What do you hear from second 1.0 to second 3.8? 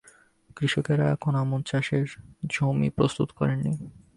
এখনো আমন চাষের জমি প্রস্তুত করেনি।